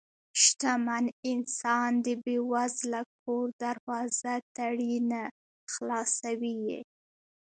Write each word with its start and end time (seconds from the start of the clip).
شتمن 0.41 1.05
انسان 1.31 1.91
د 2.05 2.07
بې 2.23 2.37
وزله 2.51 3.01
کور 3.21 3.47
دروازه 3.63 4.33
تړي 4.57 4.95
نه، 5.11 5.23
خلاصوي 5.73 6.55
یې. 6.67 6.79